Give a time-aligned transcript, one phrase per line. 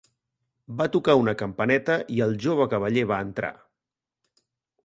[0.79, 3.53] Va tocar una campaneta i el jove cavaller va entrar.